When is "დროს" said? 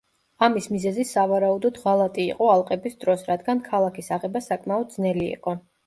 3.05-3.29